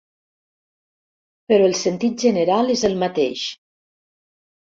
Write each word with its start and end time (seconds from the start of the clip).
Però 1.51 1.67
el 1.71 1.75
sentit 1.81 2.25
general 2.25 2.73
és 2.77 2.85
el 2.89 2.97
mateix. 3.03 3.43